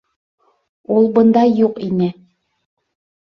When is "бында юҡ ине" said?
1.17-2.09